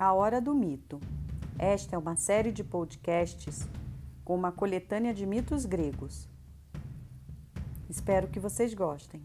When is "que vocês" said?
8.26-8.72